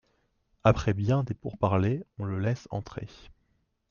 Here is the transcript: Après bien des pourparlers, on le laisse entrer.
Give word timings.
Après 0.63 0.95
bien 0.95 1.21
des 1.21 1.35
pourparlers, 1.35 2.03
on 2.17 2.25
le 2.25 2.39
laisse 2.39 2.67
entrer. 2.71 3.07